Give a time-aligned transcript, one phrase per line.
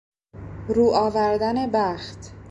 [0.69, 2.35] رو آوردن بخت